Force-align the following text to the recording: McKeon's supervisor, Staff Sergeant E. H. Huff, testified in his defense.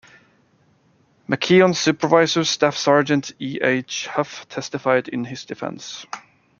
McKeon's 1.29 1.77
supervisor, 1.77 2.43
Staff 2.43 2.75
Sergeant 2.75 3.33
E. 3.39 3.59
H. 3.61 4.07
Huff, 4.07 4.49
testified 4.49 5.07
in 5.07 5.25
his 5.25 5.45
defense. 5.45 6.07